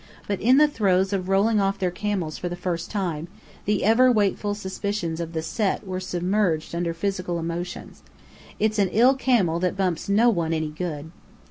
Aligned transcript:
But 0.27 0.41
in 0.41 0.57
the 0.57 0.67
throes 0.67 1.13
of 1.13 1.29
rolling 1.29 1.59
off 1.61 1.77
their 1.77 1.91
camels 1.91 2.35
for 2.39 2.49
the 2.49 2.55
first 2.55 2.89
time, 2.89 3.27
the 3.65 3.83
ever 3.83 4.11
wakeful 4.11 4.55
suspicions 4.55 5.19
of 5.19 5.33
the 5.33 5.43
Set 5.43 5.85
were 5.85 5.99
submerged 5.99 6.73
under 6.73 6.91
physical 6.95 7.37
emotions. 7.37 8.01
It's 8.57 8.79
an 8.79 8.89
ill 8.93 9.13
camel 9.13 9.59
that 9.59 9.77
bumps 9.77 10.09
no 10.09 10.27
one 10.31 10.53
any 10.53 10.69
good! 10.69 11.11